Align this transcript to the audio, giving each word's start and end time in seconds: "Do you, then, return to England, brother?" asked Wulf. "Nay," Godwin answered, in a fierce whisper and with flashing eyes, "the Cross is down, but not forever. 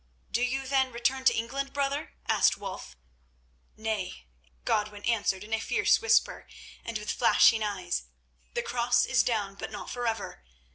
"Do 0.31 0.41
you, 0.43 0.65
then, 0.65 0.91
return 0.91 1.25
to 1.25 1.35
England, 1.37 1.73
brother?" 1.73 2.13
asked 2.27 2.57
Wulf. 2.57 2.95
"Nay," 3.77 4.25
Godwin 4.65 5.03
answered, 5.05 5.43
in 5.43 5.53
a 5.53 5.59
fierce 5.59 6.01
whisper 6.01 6.47
and 6.83 6.97
with 6.97 7.11
flashing 7.11 7.61
eyes, 7.61 8.05
"the 8.55 8.63
Cross 8.63 9.05
is 9.05 9.21
down, 9.21 9.53
but 9.53 9.71
not 9.71 9.91
forever. 9.91 10.43